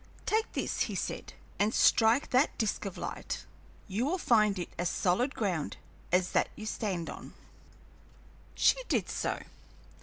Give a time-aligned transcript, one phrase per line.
[0.25, 3.45] "Take this," he said, "and strike that disk of light;
[3.87, 5.77] you will find it as solid ground
[6.11, 7.35] as that you stand on."
[8.55, 9.43] She did so.